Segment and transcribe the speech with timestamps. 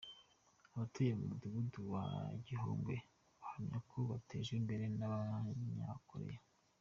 [0.73, 2.05] Abatuye mu mudugudu wa
[2.47, 2.95] Gihogwe
[3.39, 6.41] bahamya ko batejwe imbere n’Abanyakoreya